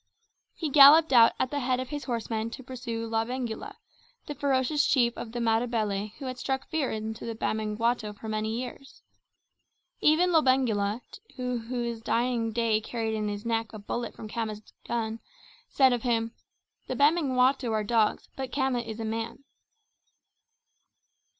[0.55, 3.75] He galloped out at the head of his horsemen to pursue Lobengula,
[4.25, 8.59] the ferocious chief of the Matabele who had struck fear into the Bamangwato for many
[8.59, 9.03] years.
[9.99, 11.01] Even Lobengula,
[11.35, 15.19] who to his dying day carried in his neck a bullet from Khama's gun,
[15.69, 16.31] said of him,
[16.87, 19.43] "The Bamangwato are dogs, but Khama is a man."